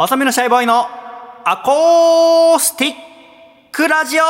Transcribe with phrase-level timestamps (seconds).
[0.00, 0.86] 細身のシャイボーイの
[1.44, 2.94] アコースティッ
[3.70, 4.22] クラジオ。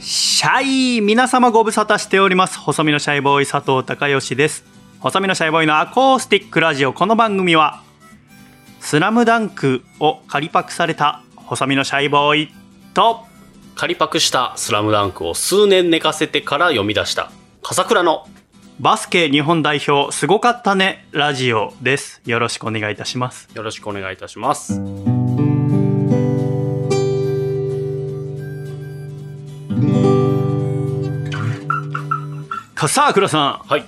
[0.00, 0.62] シャ
[0.98, 2.56] イ皆様ご無沙汰しております。
[2.60, 4.64] 細身のシャイボーイ佐藤孝義です。
[5.00, 6.92] 細身のシャイボーイのアコースティックラジオ。
[6.92, 7.82] この番組は
[8.78, 12.52] スラムダンクを仮パクされた細身のシャイボーイ
[12.94, 13.25] と
[13.76, 17.30] 仮パクしたスラムダンクを数年寝かせてから読み出した。
[17.62, 18.26] 笠倉の。
[18.80, 22.22] バスケ日本代表すごかったねラジオです。
[22.24, 23.50] よろしくお願いいたします。
[23.54, 24.80] よろしくお願いいたします。
[32.74, 33.82] 笠倉さはい。
[33.82, 33.84] ん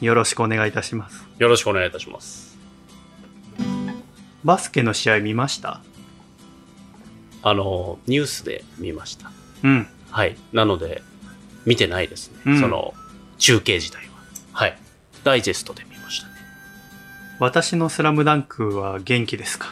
[0.00, 1.26] よろしくお願いいたします。
[1.38, 2.56] よろしくお願いいたします。
[4.44, 5.80] バスケの試合見ました？
[7.42, 9.30] あのニュースで見ました。
[9.62, 9.88] うん。
[10.10, 10.36] はい。
[10.52, 11.02] なので
[11.66, 12.60] 見てないですね、うん。
[12.60, 12.94] その
[13.38, 14.10] 中継自体は。
[14.52, 14.78] はい。
[15.24, 16.32] ダイジェストで見ましたね。
[17.38, 19.68] 私のスラムダンクは元気ですか？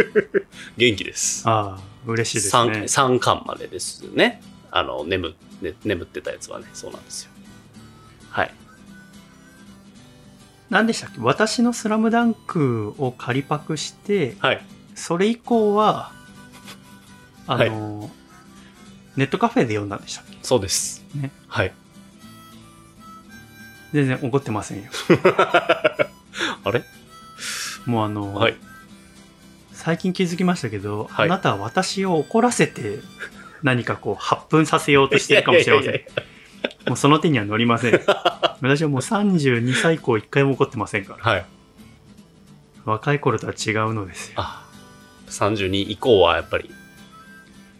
[0.76, 1.48] 元気です。
[1.48, 4.42] ああ嬉しいです三ね三巻までですね。
[4.70, 6.66] あの眠,、ね、眠ってたやつはね。
[6.74, 7.30] そうなんですよ。
[8.30, 8.54] はい。
[10.68, 11.20] 何でしたっけ？
[11.20, 14.64] 私のスラムダンクを仮パクしてはい。
[14.94, 16.12] それ以降は
[17.52, 18.10] あの、
[19.16, 20.36] ネットカフェで読んだんでしたっけ？
[20.42, 21.04] そうです。
[21.14, 21.30] ね。
[21.48, 21.72] はい。
[23.92, 24.90] 全然怒ってませんよ。
[26.64, 26.84] あれ？
[27.86, 28.56] もうあの、はい。
[29.72, 31.26] 最近気づきましたけど、はい。
[31.26, 33.00] あなたは私を怒らせて
[33.62, 35.90] 何かこう発奮させようとしてるかもしれません。
[35.90, 38.00] いやいやいもうその手には乗りません。
[38.60, 41.24] 私はもう32歳以降一回も怒ってませんから。
[41.24, 41.44] はい。
[42.84, 44.34] 若い頃とは違うのですよ。
[44.36, 44.66] あ
[45.28, 46.70] 32以降はやっぱり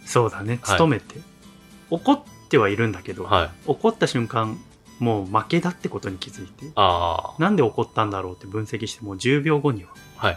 [0.04, 0.58] そうだね。
[0.62, 0.78] はい。
[0.78, 1.16] 努めて、
[1.90, 3.50] 怒ってはいるんだけど、はい。
[3.66, 4.58] 怒った瞬間
[5.00, 10.36] もう負けだってことに気づいてあなんで怒ったんだろうって分析してもう10秒後には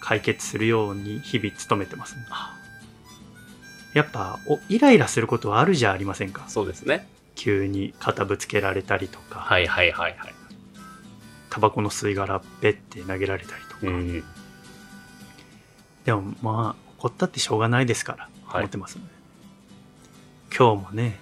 [0.00, 2.22] 解決するように日々努めてますね。
[3.94, 6.44] やっぱおイライラすることはあるじゃありませんか。
[6.48, 7.08] そうですね。
[7.34, 10.34] 急に肩ぶつけられたりとか、はいはいはいはい。
[11.50, 14.24] タバコの吸い殻べって投げられたりとか、うん。
[16.04, 18.24] でもまあ怒ったってしょうがないですから。
[18.24, 19.10] はい思ってますので、
[20.56, 21.18] 今日もね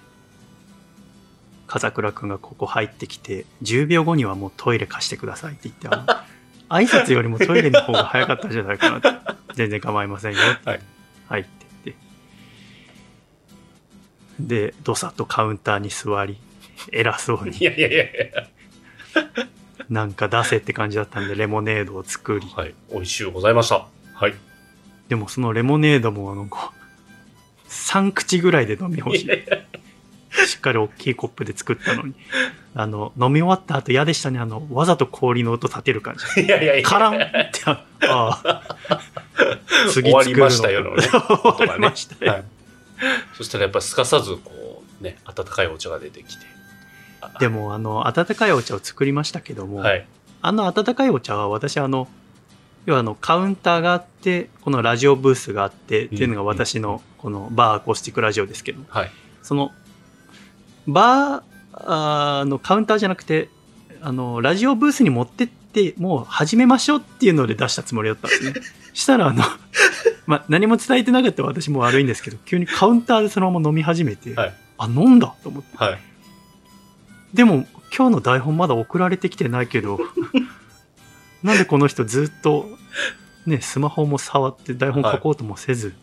[1.67, 6.05] 風倉君がここ入ってきて10秒後にはもうトイレ貸してくださいって言ってあの
[6.69, 9.41] 挨拶よりもトイレの方が早かったんじゃないかなって。
[9.55, 10.69] 全然構いませんよって。
[10.69, 10.79] はい。
[11.27, 11.95] 入ってって。
[14.39, 16.37] でどさっとカウンターに座り
[16.91, 17.57] 偉そうに。
[17.57, 18.47] いやいやいやいや。
[19.89, 22.47] なんか出せって感じだったんでレモネードを作り。
[22.55, 22.73] はい。
[22.91, 23.85] 美味しゅうございました。
[24.13, 24.33] はい。
[25.09, 26.47] でもそのレモネードもあの
[27.71, 29.27] 3口ぐらいで飲み干し。
[30.45, 32.13] しっかり大きいコップで作ったのに。
[32.73, 34.39] あの飲み終わった後嫌でしたね。
[34.39, 36.41] あのわざと氷の音立てる感じ。
[36.41, 36.87] いやいやいや。
[36.87, 37.61] カランって。
[37.65, 38.77] ああ。
[39.91, 41.03] 終わりましたよのね。
[41.09, 42.43] 終わりましたよ、はい。
[43.37, 46.45] そしたらやっぱすかさずこうね温かいお茶が出てきて。
[47.39, 50.05] でもあの温かいお茶を作りましたけども、はい。
[50.41, 52.07] あの温かいお茶は私あの
[52.85, 58.81] 要はあのカウンターがあってこのラジオブースがあってっていうのが私のこのバーアコースティックラジオですけど。
[58.89, 59.11] はい。
[59.43, 59.71] その
[60.87, 63.49] バーのカウンターじゃなくて
[64.01, 68.53] あのラジオブースに持ってってもう始めましょうっていうので出したつもりだったんですね。
[68.93, 69.43] したらあの、
[70.25, 74.53] まあ、何も伝えてなかった私も悪いんですけど急にカウンターでそのまま飲み始めて、はい。
[74.77, 75.77] あ飲んだと思って。
[75.77, 75.99] はい。
[77.33, 79.99] でも今日の台本まだ送られてきてないけど
[81.43, 82.67] なんでこの人ずっと
[83.45, 85.93] ねスマホも触って台本書こうともせず、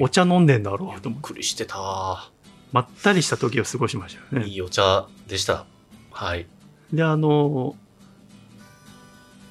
[0.00, 2.30] お茶飲んでんだろうと思っくりしてた。
[2.72, 4.48] まったりした時を過ごしましたよね。
[4.48, 5.66] いいお茶でした。
[6.10, 6.46] はい。
[6.92, 7.76] であの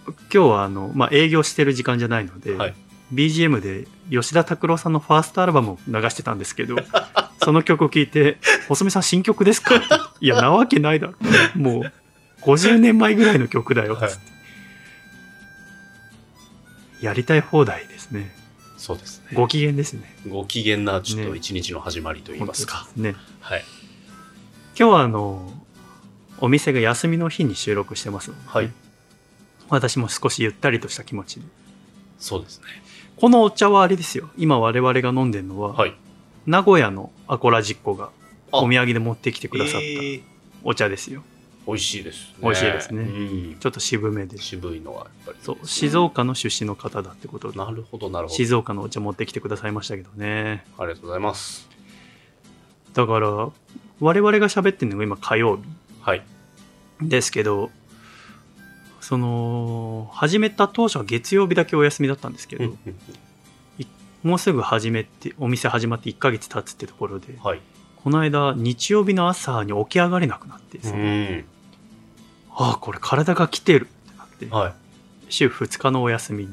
[0.05, 2.73] 今日はあの、まあ、営業してる時間じゃないので、はい。
[3.13, 6.77] BGM で吉田拓郎さんのファーストアルバムを流してたんですけど
[7.43, 8.37] その曲を聴いて
[8.69, 9.85] 「細見さん新曲ですか?」って
[10.21, 11.13] 「いやなわけないだろ。
[11.55, 11.91] もう
[12.43, 14.30] 50年前ぐらいの曲だよ」つって、
[17.01, 18.33] やりたい放題ですね。
[18.77, 19.35] そうですね。
[19.35, 20.15] ご機嫌ですね。
[20.27, 21.37] ご機嫌なちょっとね。
[21.37, 23.23] 一日の始まりと言いますか、本当ですね。
[23.41, 23.63] はい。
[24.79, 25.53] 今日はあの
[26.39, 28.71] お店が休みの日に収録してますのでね、はい。
[29.69, 31.45] 私も少しゆったりとした気持ちで。
[32.19, 32.65] そうですね。
[33.17, 34.29] このお茶はあれですよ。
[34.37, 35.93] 今我々が飲んでるのは、はい。
[36.45, 38.09] 名古屋のアコラジッコが
[38.51, 38.59] あ。
[38.59, 40.19] お土産で持ってきてくださっえー。
[40.21, 40.25] た
[40.63, 41.23] お茶ですよ、
[41.67, 42.35] 美味しいですね。
[42.41, 43.01] 美味しいですね。
[43.03, 43.05] う
[43.53, 43.57] ん。
[43.59, 44.37] ちょっと渋めで。
[44.37, 45.37] 渋いのはやっぱり。
[45.41, 47.57] そう静岡の出身の方だってことで。
[47.57, 48.35] なるほどなるほど。
[48.35, 50.65] 静岡のお茶持ってきてくださいましたけどね。
[50.77, 51.69] ありがとうございます。
[52.93, 53.29] だから
[53.99, 55.63] 我々が喋ってるのが今火曜日。
[56.01, 56.23] はい。
[57.01, 57.69] ですけど
[58.99, 62.75] その始めた当初は月曜日だけお休みだったんですけど、
[64.23, 67.61] もうすぐ始めてお店始まって1ヶ月経つってところではい。
[68.03, 71.45] この間日曜日の朝に起き上がれなくなってですうね、ん。
[72.55, 74.73] ああこれ体が来てるってなってはい。
[75.29, 76.49] 週2日のお休み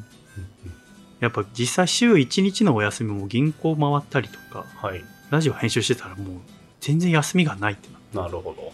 [1.20, 5.04] やっぱ実際週1日のお休みも銀行回ったりとかはい。
[5.30, 6.40] ラジオ編集してたらもう
[6.80, 8.72] 全然休みがないってななるほど。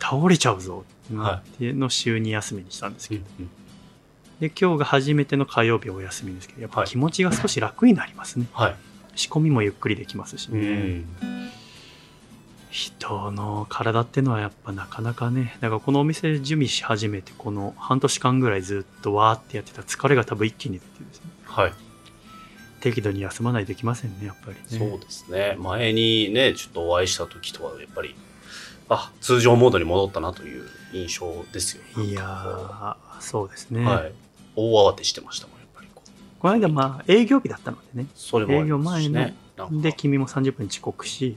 [0.00, 3.50] 倒れちゃうぞってなっての週2休みにしたんですけど、うん
[4.40, 8.76] で今日が初めての火曜日お休みですけどやっぱはい気持ちが少し楽になりますね、はい。
[9.14, 11.06] 仕込みもゆっくりできますし、うん。
[12.72, 21.72] 人の体ってのはやっぱなかなかねだからこのお店準備し始めてこの半年間ぐらいずっとわーってやってた疲れが多分一気に出てですねはい。
[22.80, 25.54] 適度に休まないといけませんねやっぱりねそうですね。
[25.58, 28.16] 前にね、ちょっとお会いした時とは、やっぱり、
[28.88, 32.02] あ、通常モードに戻ったなという印象ですよ。
[32.02, 34.12] いやーそうですね、はい。
[34.56, 36.10] 大慌てしてましたもん、やっぱりこう。
[36.40, 39.36] この間まあ営業日だったのでねそれもありますし営業ね。
[39.56, 41.36] なんかで君も30分遅刻し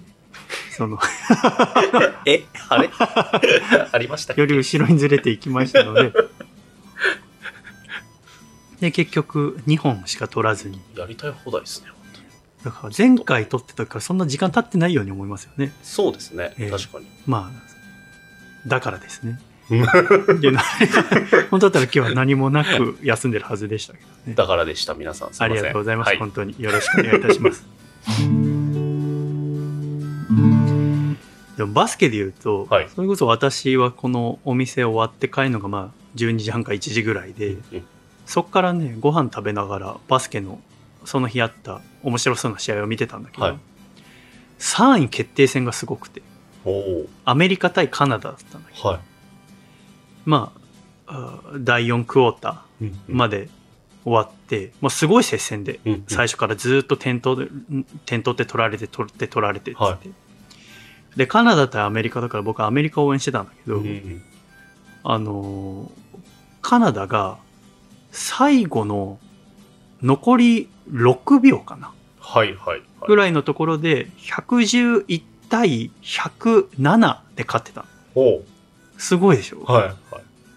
[0.75, 0.99] その。
[2.25, 2.89] えあれ？
[3.91, 6.11] ありましたより後ろにずれていきましたので。
[8.81, 10.81] で結局2本しか取らずに。
[10.95, 11.87] やりたい放題ですね。
[12.63, 15.71] だから前回取ってた時からそんな時間経ってないように思いますよね。
[15.83, 16.53] そうですね。
[16.57, 16.69] ええ。
[16.71, 17.05] 確かに。
[17.25, 19.39] まあだからですね。
[21.49, 24.35] 本当だったら今日は何もなく休んでるはずでしたけどね。
[24.35, 25.33] だからでした、皆さん。
[25.33, 26.17] すありがとうございます、はい。
[26.17, 27.65] 本当によろしくお願いいたします
[31.57, 32.89] でもバスケで言うと、はい。
[32.89, 37.85] それこそ私はこのお店終わって帰るのがまあ12時半か1時ぐらいで、うん
[38.25, 40.59] そっからねご飯食べながらバスケの
[41.03, 43.59] その日あった面白そうな試合を見てたんだけど、はい。
[44.57, 46.23] 3位決定戦がすごくて
[47.23, 48.99] アメリカ対カナダだったんだけどはい。
[50.25, 50.51] ま
[51.05, 53.41] ああ第4クォーターまで。
[53.41, 53.49] で
[54.05, 57.51] 終わって、まあ、すごい接戦で最初からずっと点取で
[58.05, 59.97] 点取って取られて取って取られてっつって、は
[61.15, 64.21] でカナダ対アメリカだから僕はアメリカを応援してたんだけど、うんうん
[65.03, 66.05] あのー
[66.61, 67.37] カナダが
[68.11, 69.19] 最後の
[70.01, 72.81] 残り6秒かなはいはいはい。
[73.05, 77.85] ぐらいのところで111対107で勝ってた
[78.15, 78.41] お
[78.97, 79.95] すごいでしょ、はいはい。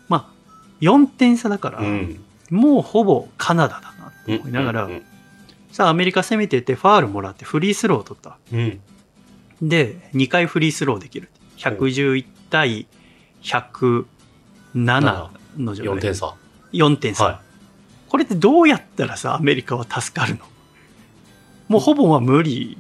[0.08, 0.32] まあ
[0.80, 2.24] 4点差だから、うん。
[2.50, 5.02] もうほぼカナダだなって思いながら、うん
[5.70, 8.80] さあアメリカ攻めてってファールもらってフリースローを取ったうん。
[9.60, 12.86] で2回フリースローできる111対
[13.42, 14.04] 107
[15.56, 16.34] の状態4点差。
[16.72, 17.40] 4点差、は
[18.08, 20.40] これってどうやったらさアメリカは助かるの？
[21.68, 22.78] もうほぼは無理い。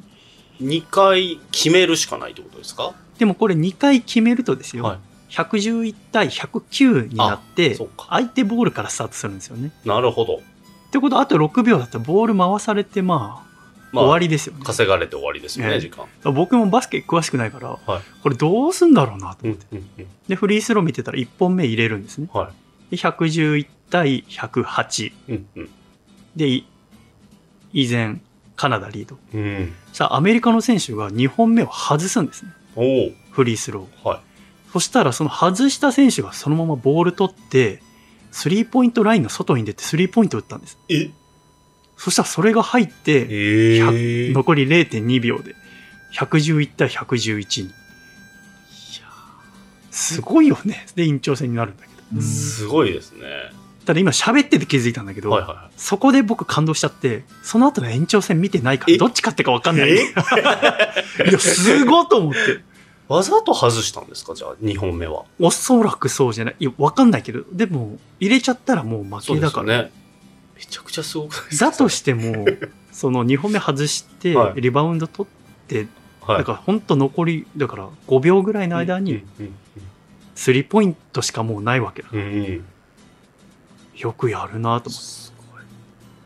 [0.64, 2.94] 2回決めるしかないってことですか？
[3.18, 4.98] でもこれ2回決めるとですよ、はい。
[5.30, 7.76] 111対109になって。
[8.08, 10.36] 相手ボールからスタートするんですよねなるほど。
[10.36, 13.47] ってことはあと6秒だったらボール回されてまあ
[13.92, 15.80] まあ、終わりですよね、稼がれて終わりですよね、ええ。
[15.80, 16.06] 時間。
[16.34, 18.02] 僕もバスケ詳しくないから、はい。
[18.22, 22.28] これどうすんだろうなと思って、うんうんでフリースロー見てたら1本目入れるんですね。
[22.32, 22.52] は
[22.90, 25.12] で111対108い。
[25.28, 25.70] うんうん。
[26.36, 26.66] でい
[27.72, 28.20] 依然
[28.56, 29.18] カナダリード。
[29.34, 29.72] うん。
[29.92, 32.52] さあアメリカの選手が2本目を外すんですね。
[33.30, 34.08] フリースロー。
[34.08, 34.20] はい。
[34.72, 37.80] そしたらその外した選手がそのままボール取って
[38.30, 40.78] スリーポイントラインの外に出てスリーポイント打ったんです。
[40.90, 41.10] え
[41.98, 45.54] そしたらそれが入ってええ残り0.2秒で
[46.14, 47.74] 111対111に。
[49.90, 50.86] すごいよね。
[50.94, 52.22] で延長戦になるんだけど。
[52.22, 53.26] すごいですね。
[53.84, 55.70] ただ今喋ってて気づいたんだけど、はいはいはい。
[55.76, 58.92] そこで僕感動しちゃってその後の延長戦見てないかえ？
[58.92, 59.98] らどっち勝ってか分かんない、 い
[61.32, 62.38] やすごいと思って。
[63.08, 64.34] わざと外したんですか？
[64.34, 65.24] じゃあ、2本目は。
[65.40, 66.56] おそらくそうじゃない？
[66.60, 69.90] いや分かんないけどでも入れちゃったらもう負けだから、ね。
[70.58, 72.44] めちゃくちゃすごくないだとしても
[72.92, 74.60] その2本目外してはい。
[74.60, 75.86] リバウンド取って、
[76.20, 76.38] はい。
[76.38, 79.54] だから本当残りだから5秒ぐらいの間にうん
[80.34, 82.08] スリーポイントしかもうないわけだ。
[82.12, 82.26] うんうん。
[82.26, 82.64] うん
[83.96, 85.28] よくやるなと思って。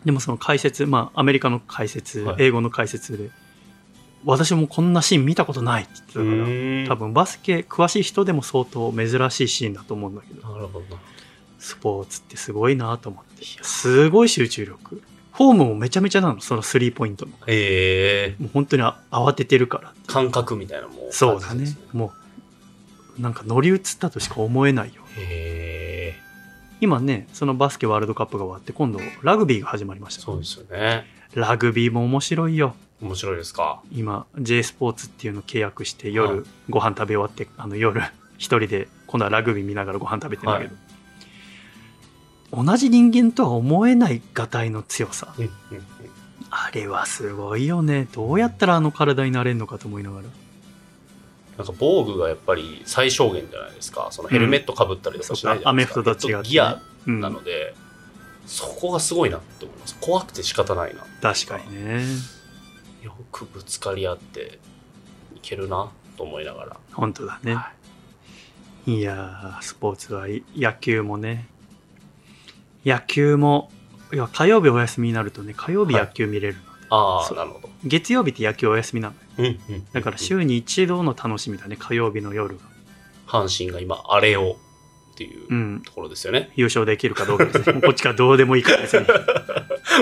[0.05, 2.37] でもその解説まあアメリカの解説、はい。
[2.41, 3.31] 英語の解説で
[4.25, 6.85] 私もこんなシーン見たことないって言ってたからうん。
[6.89, 10.49] 多分バスケ詳しい人でも相当珍しいシーンだと思うんだけど。
[10.49, 11.01] なるほどな。
[11.63, 13.45] スポーツってすごいなと思って。
[13.63, 15.03] すごい集中力。
[15.33, 16.41] フォームもめちゃめちゃなの。
[16.41, 18.43] そのスリーポイントのええ。
[18.43, 19.95] もう本当にあ慌ててるから。
[20.07, 21.67] 感覚みたいなのもそうだね。
[21.93, 22.13] も
[23.19, 25.03] うなんか乗り移ったとしか思えないよ。
[25.17, 26.21] へえ。
[26.81, 30.23] 今ねそのバスケワールドカップが終わって今度ラグビーが始まりました。
[30.23, 31.07] そうですよね。
[31.35, 32.75] ラグビーも面白いよ。
[33.01, 33.81] 面白いですか？
[33.91, 36.15] 今 J スポーツっていうの契約してはい。
[36.15, 38.03] 夜ご飯食べ終わってあの夜
[38.37, 40.75] 一人で今度はラグビー見ながらご飯食べてんだけど、
[42.53, 45.35] 同じ人間とは思えないがたいの強さ。
[45.39, 45.51] うんうん
[46.55, 48.07] あれはすごいよね。
[48.13, 50.25] どうやったらあの体になれるのかと思いながら。
[51.57, 54.09] なんか防具がやっぱり最小限じゃないですか。
[54.11, 55.95] そのヘルメットかぶったりとかしないじゃないですか。
[55.95, 56.11] そうか。
[56.11, 56.51] アメフトと違ってね。
[56.51, 57.21] ギアうん。
[57.21, 57.75] なので、
[58.45, 59.97] そこがすごいなって思います。
[59.99, 61.07] 怖くて仕方ないな。
[61.23, 62.05] 確かにね。
[63.03, 64.59] よくぶつかり合って
[65.35, 66.77] いけるなと思いながら。
[66.93, 67.73] 本当だね、、は
[68.87, 69.01] い。
[69.01, 71.49] やースポーツはい野球もね
[72.85, 73.71] 野球も
[74.13, 76.61] いや火曜日お休みになるとね火曜日野球見れるの。
[76.63, 77.71] で、ああ、なるほど。
[77.85, 79.15] 月曜日って野球お休みなの。
[79.15, 79.87] ようんうん。
[79.93, 82.63] だから週に一度の楽しみだね火曜日の夜が。
[83.27, 84.57] 阪神が今、あれを
[85.13, 85.83] っていううん。
[85.83, 86.51] ところですよね。
[86.55, 87.73] 優勝できるかどうかですね。
[87.73, 89.07] もうこっちからどうでもいいからですね。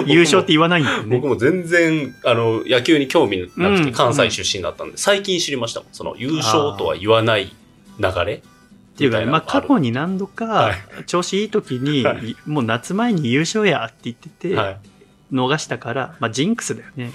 [0.07, 1.17] 優勝って言わないんだよね。
[1.17, 3.85] 僕も全然、あの、野球に興味なくうん。
[3.87, 5.89] て、関西出身だったんで、最近知りましたもん。
[5.93, 7.53] その、優勝とは言わない
[7.99, 8.43] 流れ
[9.01, 11.05] っていうかね、まあ、過去に何度はかい。
[11.05, 12.37] 調子いい時に、はい。
[12.47, 14.81] もう夏前に優勝やって言ってて、はい。
[15.33, 17.13] 逃したから、まあ、ジンクスだよね。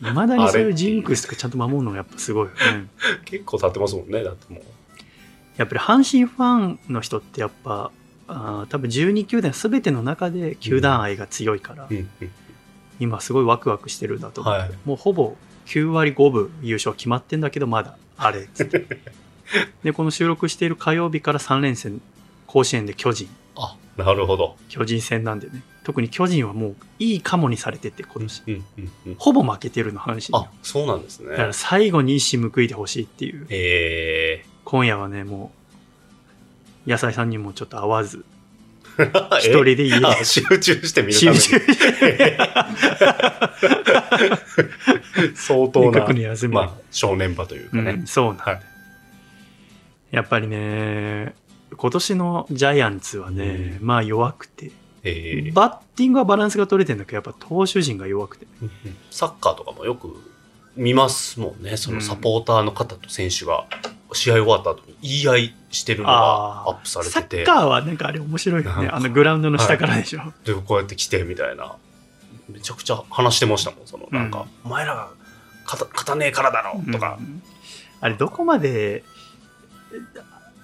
[0.00, 2.88] いまだにそういうジンクスとかちゃんと守るのがやっぱすごいよね。
[3.26, 4.62] 結構経ってますもんね、だってもう。
[5.58, 7.90] やっぱり阪神ファンの人ってやっぱ
[8.26, 11.96] あー多分12球団全ての中で球団愛が強いから、うん。
[11.96, 12.08] うん。
[13.00, 14.70] 今すごいワクワクしてるんだと思う、はい。
[14.86, 18.86] もうほぼ9割5分優勝決まってんだけどまだあれっつって
[19.82, 22.00] でこの収録している火曜日から3連戦
[22.46, 24.56] 甲子園で巨人あ、なるほど。
[24.68, 29.14] 巨人戦なんでね特に巨人はもういいカモにされてて今年、うんうんうん。
[29.18, 31.36] ほぼ負けてるの阪神あ、そうなんですねだ。
[31.36, 35.52] から最後に一矢報いてほしいっていうえ今夜はねも
[36.86, 38.22] う野菜さんにもちょっと会わずー。
[39.40, 41.32] 一人で家であ集中して見るた集。
[41.32, 41.60] 中して
[45.34, 46.06] 相当な
[46.50, 48.06] まあ、正念場というかねうん、。
[48.06, 48.60] そうなんだ、はい
[50.10, 51.34] やっぱりね
[51.76, 54.72] 今年のジャイアンツはね、まあ弱くて。
[55.02, 58.46] えーバッティングはバランスが取れてるんだけどやっぱ投手陣が弱くて。
[59.10, 60.14] サッカーとかもよく
[60.76, 61.76] 見ますもんね。
[61.76, 63.66] そのサポーターの方と選手が
[64.12, 67.38] 試合終わった後に言い合いしてるのがあアップされサて。
[67.38, 68.88] て、ッカーはなんかあれ面白いよね。
[68.88, 71.76] あのグラウンドの下からでしょ、で、こうやって来てみたいな。
[72.48, 73.86] めちゃくちゃ話してましたもん。
[73.86, 75.10] その、なんか、お前らが
[75.64, 77.16] 勝た勝たねえからだろとか。
[77.20, 77.22] う。
[77.22, 77.42] ん。
[78.00, 79.04] あれどこまで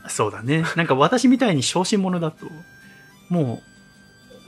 [0.09, 0.64] そうだね。
[0.76, 2.47] なんか私みたいに小心者だと
[3.28, 3.61] も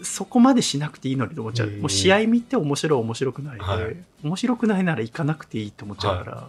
[0.01, 1.69] うそこまでしなくていいのにと思っちゃう。
[1.69, 3.97] うんもう試合見て面白い面白くないで、はい。
[4.23, 6.49] 面白くないなら行かなくていいと思っちゃうから、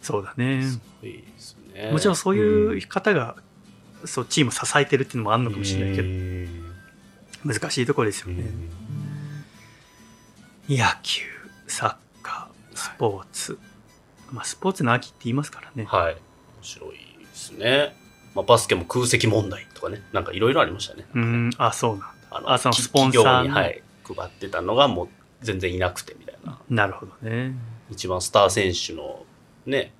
[0.00, 0.62] そうだね。
[1.74, 1.90] ね。
[1.92, 3.36] もちろんそういう方が、
[4.04, 6.08] そうチーム支えてるっていうのもあるのかもしれないけど、
[7.48, 7.54] ど。
[7.54, 8.44] 難しいところですよね、
[10.68, 10.76] うん。
[10.76, 11.24] 野球
[11.66, 13.58] サッカースポーツ、
[14.30, 16.14] まあスポーツの秋って言いますからね、はい。
[16.14, 16.20] 面
[16.62, 17.94] 白いですね。
[18.34, 21.06] まあ、バスケも空席問題とかね、なんかいろいろありましたね。
[21.14, 21.50] うん。
[21.58, 22.08] あそうなんだ。
[22.30, 25.08] あきあそのスポンサーに、はい、配ってたのがもう
[25.42, 26.58] 全然いなくてみたいな。
[26.68, 27.54] なるほどね。
[27.90, 29.24] 一番スター選手の
[29.66, 29.92] ね、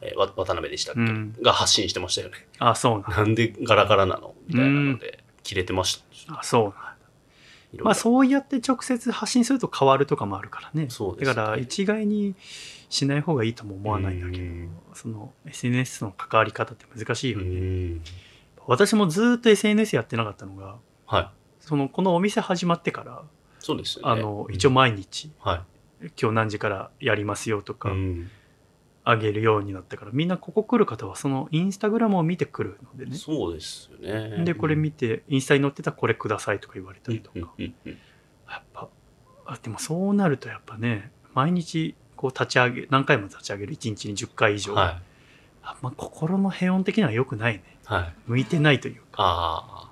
[0.00, 1.34] えーわ渡辺でしたっけ、うん。
[1.42, 2.46] が発信してましたよね。
[2.58, 3.16] あそうなんだ。
[3.16, 6.40] なんでガラガラなのみたいなので、切れてました。
[6.40, 6.74] あそうなん
[7.78, 10.86] まあそうやって直接発信すると変わるとかもあるからね。
[10.90, 11.34] そうですね。
[11.34, 12.34] だから一概に
[12.90, 18.02] しない方がいいとも思わないんだけどうんその SNS の関わり方って難しいようね、ん。
[18.66, 21.28] 私もずっと SNS やってなかったのがはい。
[21.60, 23.22] そのこのお店始まってから、
[23.60, 24.20] そうですよね。
[24.20, 25.64] あの一応毎日は
[26.20, 27.76] 今日何時からやりますよとい。
[27.76, 28.30] かうん
[29.02, 34.44] あげるようになったから、みんなここ来る方はそのインスタグラムを見てくるのでねそうですよね。
[34.44, 38.88] でこれ見てインスタに載ってたらこれくださいとか言われたりとか、やっぱ
[39.46, 45.02] あでもそうなるとやっぱね毎日こう立ち上げ何回も立ち上げる1日に10回以上、はい。
[45.62, 48.14] あまあ、心の平穏的には良くないねはい。
[48.26, 49.90] 向いてないというかあ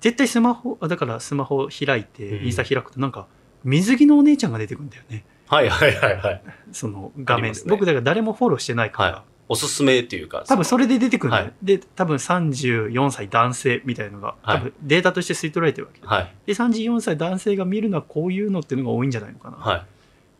[0.00, 3.26] 絶対スマホあだからスマホ開いてうんインスタ開くとなんか
[3.62, 5.56] 水着のお姉ちゃんが出てくるんだよねあ。
[5.56, 6.42] はいはいはいはい。
[6.72, 9.22] その画面ね僕だから誰もフォローしてないから、はい。
[9.50, 10.44] おすすめっていうか。
[10.48, 16.08] 多分それで出てくるんだよ、はいで多分34歳男性みたいのがはい多分データとして吸い取られてるわけ、の。
[16.08, 16.32] はい。
[16.46, 19.86] で34歳男性が見るのはこういうのっていうのが多いんじゃないのかな、はい。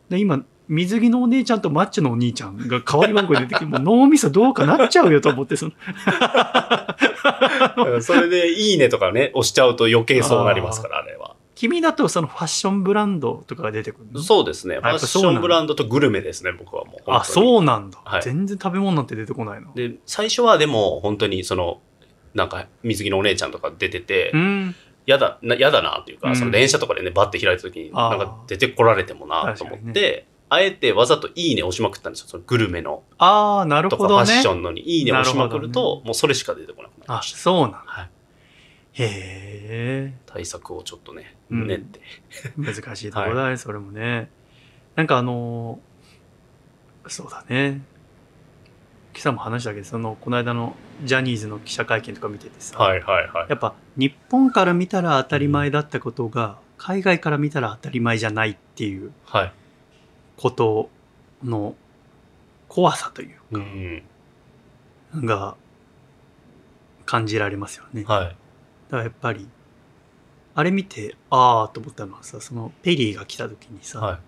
[0.09, 5.71] で今水着のお姉ちゃんとマッチョのお兄ちゃんが代わり番号で出てきてもう脳みそどうかなっちゃうよと思ってその
[8.01, 11.35] それで、いいねとかね、押しちゃうと余計そうなりますから、あれは。
[11.55, 14.21] 君だとそのファッションブランドとかが出てくるの？
[14.21, 14.75] そうですね。
[14.75, 17.01] ファッションブランドとグルメですね、僕はもう。
[17.07, 17.25] あう。
[17.25, 21.81] そうなんだ、はい全然食べ物なんて出てこないので、最初はでも、本当にその、
[22.35, 24.75] なんか水着のお姉ちゃんとか出てて、うん。
[25.07, 32.27] やだな、やだなっていうか、うんその電車とかでね、バッて開いた時に、なんか出てこられてもなと思って、あえてわざといいね押しまくったんですよ。
[32.29, 34.37] そのグルメのああ、なるとかファほどね。
[34.39, 37.37] ッションのにいいね押しまくるなると、もうそれしか出てこなくなりあ、ました。
[37.37, 37.83] そうなんだ。
[37.85, 38.09] はい。
[38.93, 40.13] へえ。
[40.25, 41.99] 対策をちょっとね、うん練って。
[42.57, 44.29] 難しいところだね、それもね。
[44.95, 47.81] なんかあのーそうだね。
[49.13, 50.75] 今朝も話したけど、その、この間の
[51.05, 53.45] ジャニーズの記者会見とか見ててさ、はいはいはい。
[53.49, 59.53] やっぱ日本から見たら当たり前だったことが、海外から見たら当たり前じゃないっていうはい。
[60.37, 60.89] こと
[61.43, 61.75] の
[62.67, 65.25] 怖さといううん。
[65.25, 65.55] が
[67.05, 68.01] 感じられますよね。
[68.01, 68.35] だかはい。
[68.91, 69.47] らやっぱり、
[70.55, 74.19] あれ見て、ああと思ったのはさ、そのペリーが来た時にさ、はい。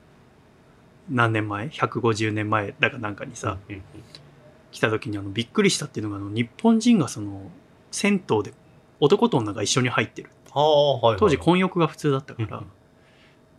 [1.09, 3.83] 何年前 ?150 年前だかなんかにさ、うんうん
[4.71, 7.49] 来た時にあのびっくりしたっていうのがあの日本人がその
[7.89, 8.53] 銭湯で
[8.99, 10.29] 男と女が一緒に入ってる。
[10.53, 12.65] 当時混浴が普通だったから、うん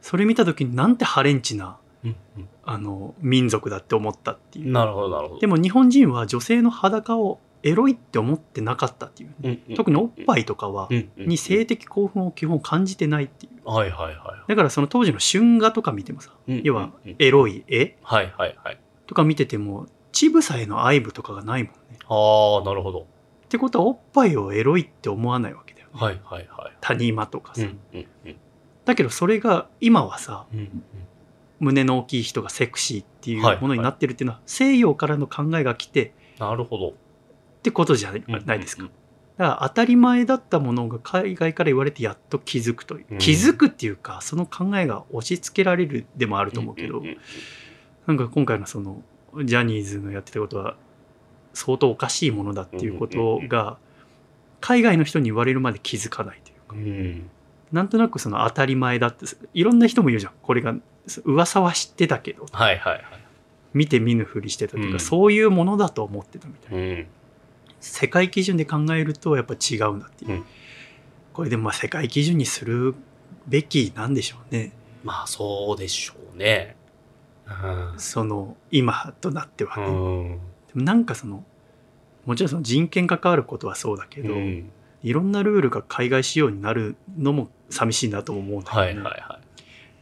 [0.00, 2.16] それ見た時になんてハレンチなうん
[2.64, 4.66] あの民族だって思ったっていう。
[4.66, 5.40] うんなるほどなるほど。
[5.40, 13.68] でも日本人は女性の裸をエロいって思ってなかったっていう、うんうん特におっぱいとかは、うんうんに性的興奮を基本感じてないっていう。
[13.68, 16.60] はいはいはだからその当時の春画とか見てもさ、い。
[16.64, 17.16] 要はうんうん。
[17.18, 17.96] エロい絵。
[18.02, 18.80] はいはいはい。
[19.06, 21.98] とか見てても乳房への愛撫とかがないもんね。
[22.08, 23.00] ああ、なるほど。
[23.00, 23.04] っ
[23.48, 26.76] てことはおっぱいをエロいって思わないわけだよね、はいはいはい。
[26.80, 28.36] 谷間とかさ、うんうんうん。
[28.84, 30.82] だけどそれが今はさうんうん
[31.60, 36.88] 胸の大きい人がセクシーっていうはいものになってるっていうのは、西洋からの考えが来てなるほど。
[36.88, 36.92] っ
[37.62, 38.16] てことじゃな
[38.54, 38.90] い,、ですかうん
[39.36, 43.18] だから当たり前だったものが海外から言われてやっと気づくという、うん。
[43.18, 47.02] 気づくっていうかその考えが押し付けられるでもあると思うけど、
[48.06, 49.02] なんか今回のその
[49.44, 50.76] ジャニーズのやってたことは
[51.54, 53.78] 相当おかしいものだっていうことが
[54.60, 56.76] 海外の人に言われるまで気づかないというか。
[56.76, 57.30] うん
[57.72, 60.32] なんとなくその当たり前だっていろんな人も言うじゃん。
[60.42, 60.74] これが
[61.24, 62.46] 噂は知ってたけど。
[62.50, 63.04] はいはいはい。
[63.72, 65.00] 見て見ぬふりしてたというか、うん。
[65.00, 66.78] そういうものだと思ってたみたいな。
[66.78, 67.06] うん。
[67.80, 70.44] 世界基準で考えるとやっぱ違うんだっていう、うん。
[71.32, 72.94] これでもまあ世界基準にする
[73.46, 74.72] べきなんでしょうね。
[75.04, 76.76] まあそうでしょうね。
[77.96, 80.40] その今となってはね、でも
[80.74, 81.44] なんかその
[82.24, 84.70] もちろんその人権関わることはそうだけど、うん
[85.02, 89.20] いろんなルールが海外仕様になるのも寂しいなとも思うんだはいよね、はいはい。
[89.20, 89.26] だ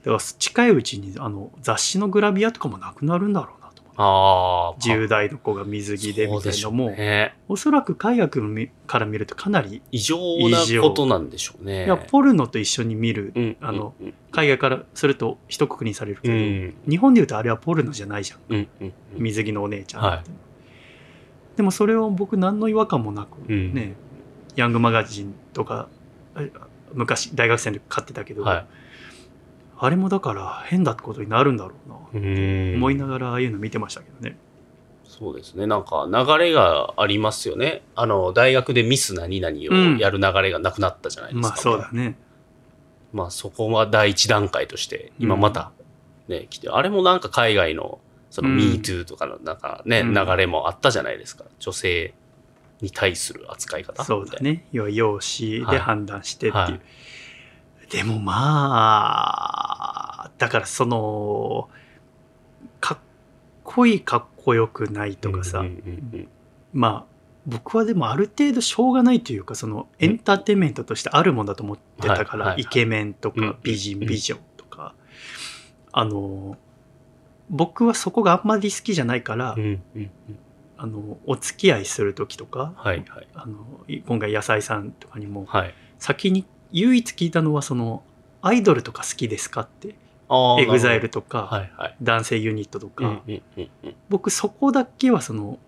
[0.05, 4.81] から近いうちにあの雑誌のグラビアとかもなくなるんだろうなと思うああ。
[4.81, 7.37] 10代の子が水着でみたいなのも、ね。
[7.49, 10.17] おそらく海外から見るとかなり異常
[10.49, 11.85] なことなんでしょうね。
[11.85, 14.15] いやポルノと一緒に見る、うんあの、うん。
[14.33, 16.75] 海外からすると一括りにされるけど、うん。
[16.89, 18.69] 日本で言うとあれはポルノじゃないじゃん。
[19.15, 20.19] 水着のお姉ちゃんはい。
[20.19, 20.31] って、
[21.57, 23.75] でもそれを僕何の違和感もなく、うん。
[23.75, 23.97] ね
[24.61, 25.88] ヤングマガジンとか
[26.35, 26.42] あ
[26.92, 28.66] 昔大学生の時買ってたけど、はい
[29.81, 34.37] あれもだから変だってことになるんだろうな、うん思いながらああいうの見てましたけどね
[35.18, 35.66] そうですね。
[35.66, 37.83] なんか流れがありますよね。
[37.97, 41.49] あの、大学でミス何々をやる流れがなくなったじゃないですか。
[41.49, 42.16] まあそうだね
[43.12, 45.73] まあそこは第一段階として、今また
[46.29, 47.99] ね、来て、あれもなんか海外の、
[48.31, 51.44] そのうん MeToo とかのなんかね、うん流れもあったじゃないですか。
[51.59, 52.14] 女性
[52.81, 54.05] に対する扱い方。
[54.05, 54.64] そうだね。
[54.73, 56.81] 要は容姿で判断してっていう、はい。
[57.91, 58.35] でもま
[60.27, 61.69] あだからその
[62.81, 62.99] かっ
[63.64, 66.29] こいいかっこよくないとかさ、うんうんうん
[66.73, 72.62] まあ僕はでもある程度しょうがないというかそのエンターテインメントとしてあるもんだと思ってたから、はいはいはい。
[72.62, 74.07] イケメンとうんか美人うん。
[74.07, 74.95] 美女とか、
[75.93, 76.59] あの
[77.49, 80.11] 僕はそこがあんまり好きじゃないから、うんうんうん
[80.79, 83.29] あのお付き合いする時とか、はいはい。
[83.35, 85.75] あの今回野菜さんとかにもはい。
[85.99, 88.03] 先に唯一聞いたのはその
[88.41, 89.97] アイドルとか好きですかって。
[90.61, 91.97] EXILE ととか、はいはい。
[92.01, 95.59] 男性ユニットとか、うんうんうんうん僕そこだけはその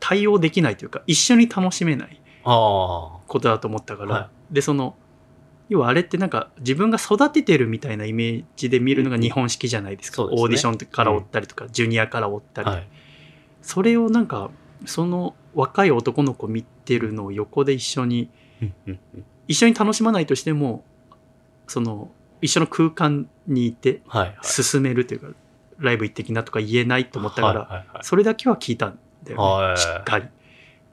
[0.00, 2.20] 対応できないというか一緒に楽しめない。
[2.44, 4.96] ことだと思ったから、はでその
[5.68, 12.88] 要はあれってなんか自分が育ててるみたいなイメージで見るのが日本式じゃないですか、そうですねオーディションから追ったりとか、ジュニアから追ったり、はい。
[13.62, 14.50] それをなんか
[14.84, 18.30] その若い男の子見てるのを横で一緒に
[19.48, 20.84] 一緒に楽しまないとしても
[21.66, 22.10] その
[22.42, 24.36] 一緒の空間にいてはいはい。
[24.42, 25.28] 進めるというか、
[25.78, 28.04] ライブ行ってきなとか言えないと思ったから、はいはいはい。
[28.04, 29.44] それだけは聞いたんだよね。
[29.44, 29.76] はい。
[29.76, 30.26] しっかり。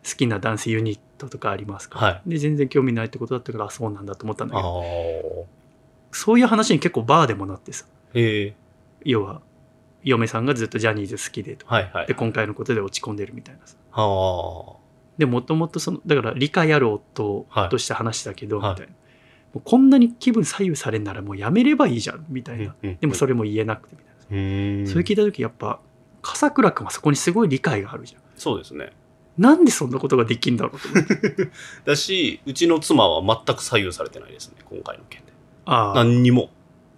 [0.08, 2.30] 好きな男性ユニットとかありますから、はい。
[2.30, 4.82] で全然興味ないってことだったからあそうなんだと思ったんだあけど。
[5.44, 5.46] あ。
[6.12, 7.86] そういう話に結構バーでもなってさ。
[8.14, 8.56] へえ。
[9.04, 9.42] 要は
[10.04, 11.66] 嫁さんがずっとジャニーズ好きでと。
[11.68, 12.08] はいはい。
[12.08, 12.14] で。
[12.14, 13.76] 今回のことで落ち込んでるみたいなさ。
[15.18, 18.72] でもともとそのだから理解ある夫はいとして話したけど、はい。
[18.72, 18.94] みたいな。
[19.54, 25.80] もうこんなに気分左右されんならもうやめればいいじゃんみたいな、でもそれ、れも言えなくてみたいな、それ聞いた時やっぱ
[26.22, 28.22] 笠倉君はそこにすごい理解があるじゃん。
[28.36, 28.92] そうですね。
[29.38, 31.50] なんでそんなことができんだろうと思って。
[31.86, 35.34] だし、うちの妻は全く左右されてないですね、今回の件で。
[35.66, 36.50] ああ何にも。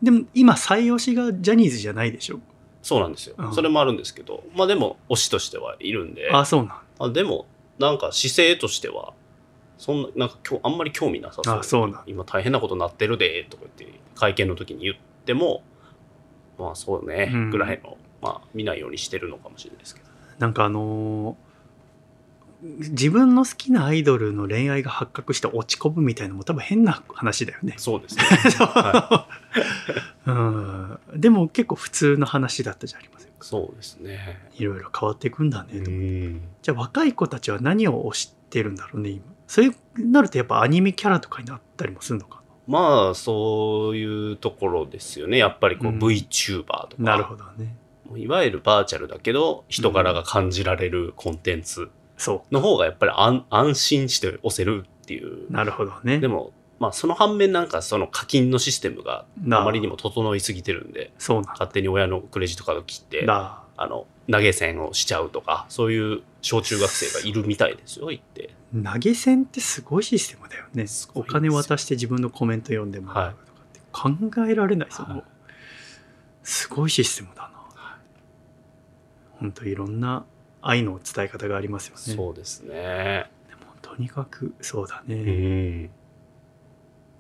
[0.01, 2.39] でも今最推しがジャニーズじゃないでしょ
[2.81, 3.35] そうなんですよ。
[3.37, 7.45] うんそれもあるんですけど、まあでも、推しとしてはいるんで、ああそうなんあでも、
[7.79, 9.13] なんか姿勢としては、
[9.77, 11.59] そんな、なんか今日あんまり興味なさそう。
[11.59, 15.63] あそうなん今大変なことになってるで、とか言って、会見の時に言っても、
[16.57, 20.07] まあそうね、うんぐらいの、まあ見ないようにしてるのかもしれないですけど。
[20.39, 21.50] なんかあのー
[22.61, 27.73] 自分の好きなアイドルの恋愛が発覚して落ち込むみたいなのも多分変な話だよね。
[27.77, 28.23] そうですね。
[28.23, 29.27] は
[30.25, 33.37] うんでも結構普通の話だったじゃありませんか。
[33.41, 34.39] そうですね。
[34.57, 35.91] いろいろ変わっていくんだねうと。
[35.91, 36.41] ん。
[36.61, 39.23] じゃあ若い子たちは何を推してるんだろうね今。
[39.47, 39.75] そういう
[40.07, 45.37] なるとやっぱアニメキャラとかになったりもするのかまあ、そういうところですよね。
[45.37, 46.87] やっぱりこう、うん VTuber とか。
[46.99, 47.11] な。
[47.13, 47.75] なるほどね。
[48.15, 51.89] いわゆるバーチャルだけど、人柄が感じられるコンテンツ
[52.21, 55.51] その方がやっぱり安安心して押せるっていうう。。
[55.51, 56.19] なるほどね。
[56.19, 63.63] でも、まあその反面なんかその課金のシステムがなあまりにも整いすぎてるんで、そう勝手に親のクレジットカード切って、だ。
[63.77, 68.51] あの、投げ銭をしちゃうとか、そういう小中学生がいるみたいですよ、言って。
[68.73, 73.51] 投げ銭ってすごいシステムだよねお金渡して自分のコメント読んでもらうと
[74.07, 75.23] かって考えられないはいもう
[76.43, 77.49] すごいシステムだな。
[77.49, 77.97] は
[79.39, 80.25] 本当いろんな
[80.61, 82.01] 愛の伝え方がありますよね。
[82.01, 83.29] そうですね。
[83.49, 85.15] でもとにかくそうだね。
[85.15, 85.89] うん。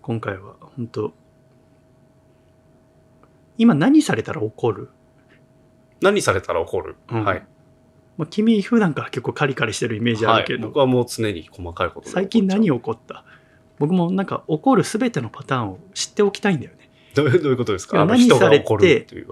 [0.01, 1.13] 今回は本当
[3.57, 4.89] 今何されたら怒る、
[6.01, 7.43] 何されたら怒る、うんはい。
[8.17, 10.41] まあ、君普段から結構カリカリしてるイメージあはい。
[10.41, 13.23] るけど、僕はもう常に細かいことで最近何を起こった？
[13.79, 16.89] 僕もなんか怒る全てのパターンを知っておきたいんだよね。
[17.13, 18.05] どういうどういうことですか？
[18.05, 19.25] 何されてが怒るって。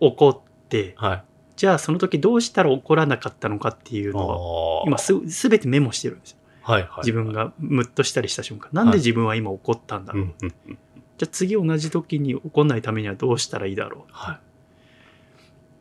[0.00, 1.24] 怒ってはい。
[1.58, 4.36] じゃあその時どうしたら怒らなかったのかっていうのは
[4.82, 6.36] あー今す全てメモしてるんですよ。
[6.62, 6.90] はいはい。
[6.98, 10.78] 自分がムッとしたりした瞬間なんで自分は今怒ったんだろう、うんうんうん。
[11.18, 14.38] じゃあ次同じ時に怒んないためにはどうしたらいいだろうはい。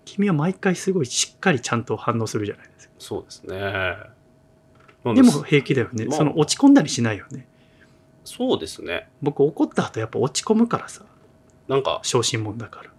[0.06, 3.98] 君は毎回すごいしっかりちゃんと反応するじゃないですかそうですね。
[5.14, 7.48] でも平気だよね、まあその落ち込んだりしないよね
[8.26, 9.08] そうですね。
[9.22, 11.04] 僕怒った後やっぱ落ち込むからさ
[11.68, 12.90] なんか小心者だから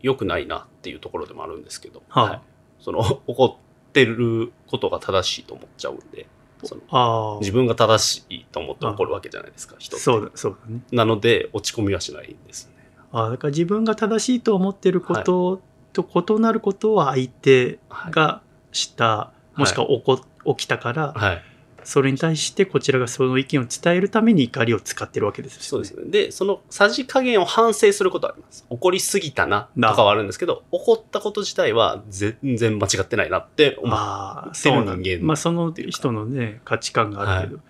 [0.00, 2.40] 良くないなっていうところでもあるんですけど、はい。
[2.82, 3.54] その 怒っ
[3.92, 6.26] てることが正しいと思っちゃうんで、
[6.64, 10.02] その自分が正しいと思って怒るわけじゃないですか、人って。
[10.02, 10.80] そうだそうだね。
[10.90, 12.72] なので、落ち込みはしないんですね。
[13.12, 15.60] ああだから自分が正しいと思ってること
[15.92, 17.78] と異なることは相手
[18.10, 18.42] が
[18.72, 20.20] した、もしくは起こ
[20.56, 21.42] 起きたから、はい。
[21.84, 25.64] それに対してこちらがその意見を伝えるために怒りを使ってるわけですよね。
[25.66, 26.10] そうですね。
[26.10, 28.64] で、そのさじ加減を反省することはあります。
[28.68, 33.90] 怒りすぎたなとかはあるんですけど、怒ったこと自体は全然間違ってないなって思う。
[33.90, 37.60] まあ、ってそうなんる人間まあ、その人のね、価値観があるけど、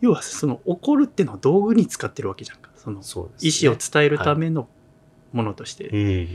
[0.00, 2.70] 要はその怒るっていうのは道具に使ってるわけじゃんか。
[2.76, 3.00] その
[3.40, 4.68] 意思を伝えるための
[5.32, 5.88] ものとして。
[5.88, 6.28] うん。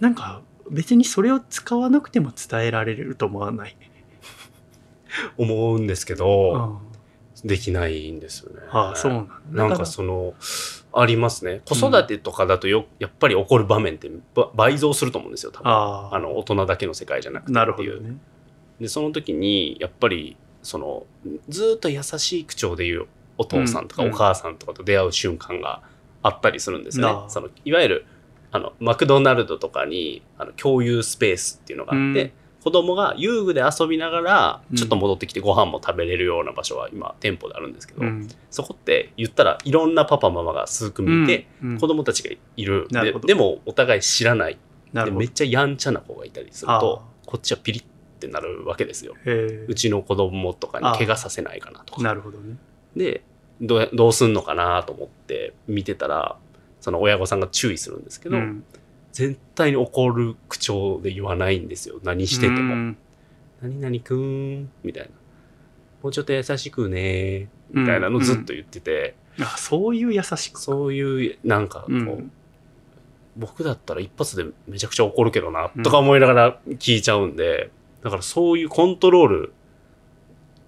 [0.00, 3.76] なんか別にそれを使わなくても伝えられると思わない？
[5.38, 8.60] 思うんですけうど、ん、できないんですよね。
[8.70, 9.34] ああ、そうなんだ。
[9.68, 10.34] なんかその、
[10.92, 11.62] ありますね。
[11.64, 15.70] 子育てとかだとよ、やっぱり起こる場面ってば倍増すると思うんですよ、多分。
[15.70, 17.96] あああの、大人だけの世界じゃなくてなるっていう。
[17.98, 18.16] ほどね。
[18.80, 21.06] で、その時に、やっぱり、その、
[21.48, 25.82] ずーっと優しい口調で言うお父さんとかうんお母さんとかと出会う瞬間が
[26.22, 27.12] あったりするんですよね。
[27.12, 28.06] なあその、いわゆる、
[28.50, 32.32] あの、マクドナルドとかに、あの、共有スペースっていうのがあって、うん
[32.64, 38.26] 子供が遊具で遊びながらうん、ちょっと戻ってきてご飯も食べれるような場所は今、店舗であるんですけど、うん。
[38.50, 41.78] そこって言ったらいろんなパパママが数組いて、うん。
[41.78, 42.88] 子供たちがいる。
[42.90, 44.56] ででもお互い知らない。
[44.94, 45.28] でめっ。
[45.28, 47.84] ちゃやんちゃな子がいたりするあとこっちはピリっ
[48.18, 49.14] てなるわけですよ。
[49.26, 52.02] へうちの子供とかに怪我させないかなとえか。
[52.02, 52.56] なるほどね。
[52.96, 53.22] で
[53.60, 56.36] どうどうすんのかなと思って見てたら
[56.80, 58.64] その親御さんが注意するんですけど、うん
[59.14, 62.00] 絶対に怒る口調で言わないんですよ。
[62.02, 62.74] 何してても。
[62.74, 62.96] うん
[63.62, 65.10] 「何々くん」みたいな
[66.02, 70.60] 「もうちょっと優しくね」みたいなのずっと言ってて、あそういう優しく。
[70.60, 72.32] そういう、なんかこう、うん。
[73.36, 77.70] 僕だったら一発でめちゃくちゃ怒るけどな、とか思いながら聞いちゃうんで、
[78.02, 79.52] だからそういうコントロール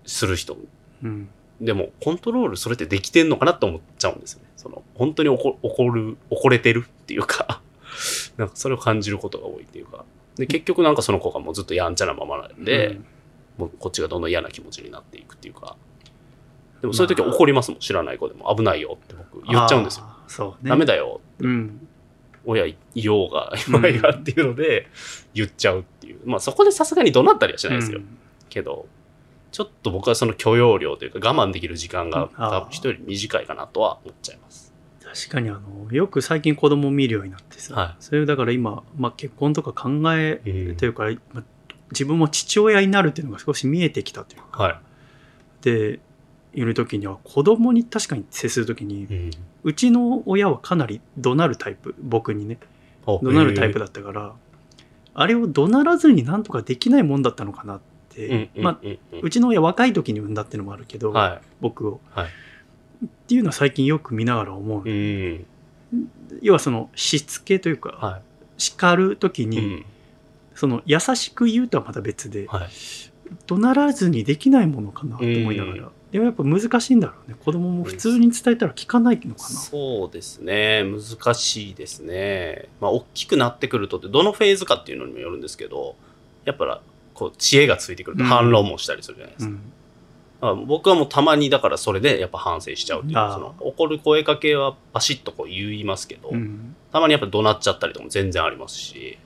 [0.05, 0.57] する人、
[1.03, 1.29] うん。
[1.61, 4.49] でもコントロールそれってできてんのかなって思っちゃうんですよね。
[4.57, 7.63] その、本当に怒怒る、怒れてるっていうか、
[8.37, 10.05] なんかそれを感じることが多いっていうか、
[10.37, 13.01] で、結局なんかその子がもうずっとやんちゃなままなんで、
[13.57, 15.77] もうこっちがどんどん嫌な気持ちになっていくっていうか。
[16.81, 18.55] でもそういう時は怒りますもん、知らない子でも。
[18.55, 20.07] 危ないよって僕言っちゃうんですよ。
[20.29, 20.71] そうね。
[20.71, 21.21] ダメだよ。
[21.39, 21.89] うん。
[22.45, 24.87] 親いようが、いまいがっていうので
[25.35, 26.21] 言っちゃうっていう。
[26.25, 27.99] まあそこでさすがに怒鳴ったりはしないですよ。
[27.99, 28.19] うん
[28.49, 28.87] けど、
[29.53, 34.66] ちょっと僕はその許容量というか我慢できる時間が多分人より短いかなとは思っちゃいます。
[35.15, 37.97] 確かにあの、よく最近子供を見るようになってさ、はい。
[38.01, 41.45] それだから今、まあ、結婚とか考えうんというか、まあ
[41.93, 44.81] 自分も父親になるっていうのが少し見えてきたというか、は
[45.63, 46.01] で、
[46.53, 49.31] いる時には子供に確かに接する時にい。、
[49.63, 52.59] うちの親はかなり怒鳴るタイプ、僕にね、
[53.07, 54.35] 怒鳴るタイプだったから、
[55.15, 58.81] あれを怒鳴らずになんとかできないもんだったのかなって、うんまあ、
[59.23, 62.27] うちの親若い時に産んだっていうのもあるけど、は僕を、はい
[63.05, 65.37] っていうのは最近よく見ながら思う、い。
[65.37, 65.47] うん。
[66.43, 68.21] 要はそのしつけというか、は
[68.59, 69.47] 叱る時い。
[69.47, 69.85] に、うん
[70.57, 72.69] その優しく言うとはまた別で、はい。
[73.47, 80.85] 怒鳴らずにできないものかなと思いながら、うんでもやっぱ難しいんだろうね子供も普通に伝えたら聞かないのかな、そうですね。
[80.85, 82.69] 難しいですね。
[82.81, 85.97] まあ、大きくなってくるとどのフェーズかっていうのにもよるんですけど、
[86.45, 86.81] やっぱ、
[87.13, 89.53] こう、知恵がついてくるとうん反論もしたりするじゃないですか。
[89.53, 89.67] うん、だから
[90.41, 96.77] 僕はもうたまにだからそれでやっぱ反省しちゃうっていうその怒る声かけはバシッとこう言いますけど、うん。
[96.93, 99.19] たまにやっぱ怒鳴っちゃったりとかも全然ありますし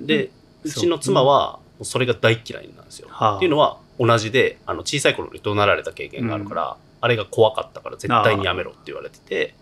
[0.00, 0.30] で、
[0.64, 3.36] うそうちの妻はそれが大嫌いなんですよ、はあ。
[3.36, 9.54] っていうのは同じであの小さい頃に怒鳴られた経験があるから、あれが怖かったから絶対にやめろって言われてて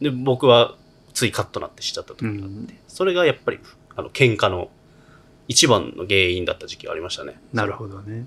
[0.00, 0.76] で僕は
[1.12, 2.78] ついカッとなってしちゃった時があって、うん。
[2.86, 3.58] それがやっぱり
[3.96, 4.70] あの喧嘩の
[5.48, 7.40] 一番の原因だった時期がありましたね。
[7.52, 8.26] なるほどね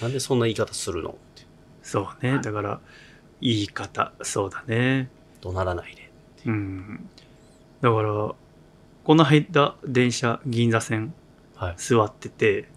[0.00, 1.42] なんでそんな言い方するのって。
[1.82, 2.40] そうね。
[2.42, 2.80] だから
[3.40, 5.10] 言い方そうだね。
[5.40, 6.10] 怒鳴らないで
[6.46, 6.50] う。
[6.50, 7.08] ん。
[7.80, 8.34] だから
[9.04, 11.12] この間電車銀座線
[11.56, 11.74] はい。
[11.76, 12.68] 座ってて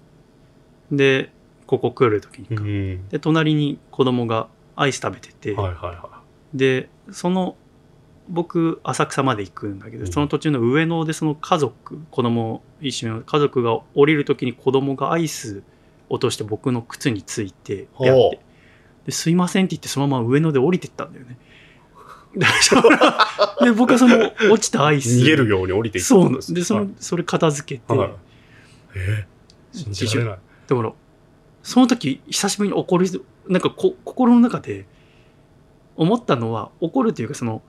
[0.91, 1.31] で
[1.65, 6.21] ここ来る時にか、んで隣に子供がアイス食べてて、はいはいは
[6.53, 7.55] でその
[8.27, 10.11] 僕浅草まで行くんだけど、うん。
[10.11, 15.63] その途中の上野でその家族子供一緒に家族が降りる時に子供がアイス
[16.09, 18.39] 落として僕の靴についてやって。
[19.05, 21.37] ですいませんって言ってそのまま上野で降りてったんだよね。
[23.61, 25.01] で僕はその落ちたアイい。
[25.01, 25.21] ス。
[25.21, 28.17] 逃げるように降りていったそうんですでその、それ片付けて、はい、はい
[28.95, 30.39] えー、信じられない。
[30.67, 30.93] だから
[31.63, 33.07] その時久しぶりに怒る
[33.47, 34.85] なんかこ心の中で
[35.95, 37.61] 思ったのは怒るというかその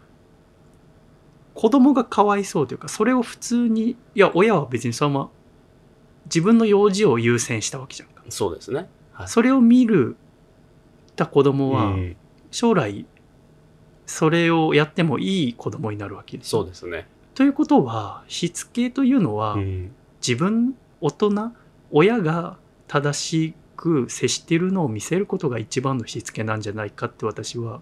[1.55, 5.31] 子供がかわいそうというかそれを普通にいや親は別にそのまま
[6.25, 8.09] 自分の用事を優先したわけじゃん。
[8.09, 8.89] かそうですね。
[9.13, 9.29] はい。
[9.29, 10.17] それを見る
[11.17, 12.17] た子供はうん
[12.51, 13.07] 将来
[14.07, 17.07] それをやってもいい子供になるわけですそうですね。
[17.35, 19.93] ということはしつけというのは、うん
[20.27, 21.53] 自分大人
[21.93, 22.57] 親が
[22.89, 27.81] 正しく接しているのを見せることが一番のしつけなんじゃないかって私は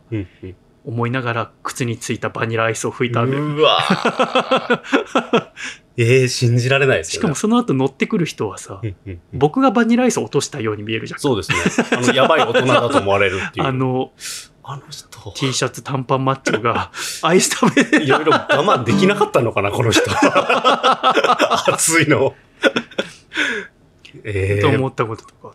[0.85, 3.45] 思いながら靴についたバニラアイスを拭いたんだよ。
[3.45, 3.79] うわ
[5.97, 7.15] えー、信じられないですよね。
[7.15, 11.21] しかもその後乗ってくる人はさ、うんうんうん僕がバニラアイスを落としたように見えるじゃん。
[11.21, 11.87] そうですね。
[11.93, 13.67] あの、やばい大人だと思われるっていう。
[13.67, 14.13] あの
[14.67, 16.91] あの人、T シャツ短パンマッチョが
[17.23, 20.03] アイス食べていろいろ我慢できなかったのかな、この人。
[21.71, 22.35] 熱いの。
[24.25, 25.55] えーと思、ったこととか。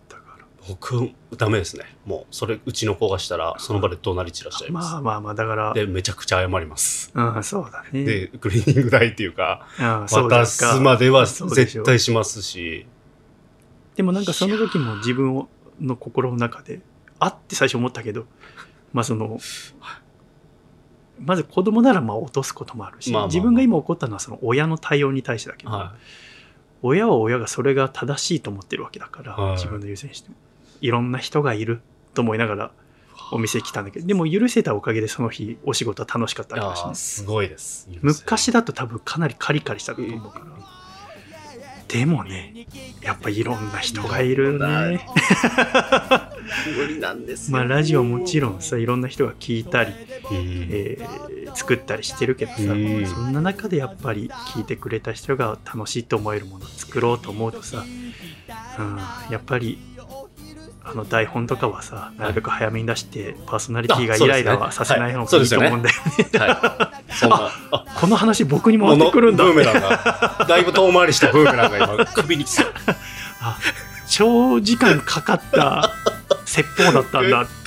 [0.70, 1.84] 僕、ダメですね。
[2.06, 4.92] もう、それ、うちの子がしたら、その場で怒鳴り散らしちゃいます。
[4.94, 7.12] まあまあまあだから、で、めちゃくちゃ謝ります。
[7.14, 8.04] うん、そうだね。
[8.04, 12.86] で、クリーニング代っていうか、渡すまでは絶対しますし、
[14.00, 15.50] でもなんかその時も自分を
[15.82, 16.80] の心の中で
[17.20, 18.28] あって最初思ったけど
[18.94, 19.40] まあその
[21.20, 25.96] まず子供ならまあ落とすこともあるし、まあまあまあ自分が今怒ったのはその親の対応に対してだけど、は
[26.82, 30.36] 親は親がそれが正しいと思ってるわけだから、はい自分の優先しても
[30.82, 31.82] いろんな人がいる
[32.14, 32.72] と思いながら
[33.32, 36.60] お店来たんだけどでも許せたおかげでその日お仕事は楽しかったい。
[36.60, 37.90] わけだしねすごいです。
[38.02, 40.46] 昔だと多分かなりカリカリしたと思うから、
[41.88, 42.68] でもね
[43.02, 45.06] やっぱいろんな人がいるね
[46.76, 47.36] 無理なんで。
[47.50, 57.84] まあラジオもちろんさいろんな人が聞いたり、うんえー作ったりしてるけどさ、うんそんな中でやっぱり聞いてくれた人が楽しいと思えるものを作ろうと思うとさ、
[58.78, 58.98] うん、
[59.32, 59.78] やっぱり
[60.84, 66.30] あの台本とかはさなるべく早めに出してパーソナリティがイライラはさせない方がいいと思うんだよね。
[67.72, 69.44] あ、この話僕にもってくるんだ。
[69.44, 72.64] ブーメランが、だいぶ遠回りしたブーメランが今、首にさ、
[73.42, 73.58] あ
[74.08, 75.92] 長時間かかった
[76.46, 77.46] 説法だったんだ。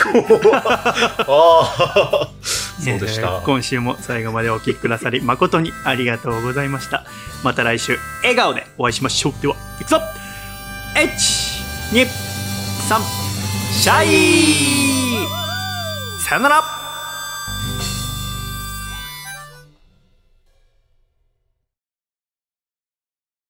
[2.82, 3.22] そうでした。
[3.22, 7.04] えー今週も最後までお聞きくださり誠にありがとうございました。
[7.44, 9.34] また来週笑顔でお会いしましょう。
[9.40, 10.00] ではいくぞ。
[10.96, 11.62] H!
[11.92, 12.31] 2、
[12.88, 13.00] 3、
[13.72, 15.26] シャイ。
[16.18, 16.81] さよなら。